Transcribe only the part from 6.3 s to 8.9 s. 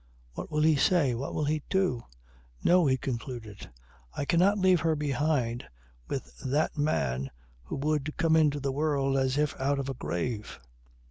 that man who would come into the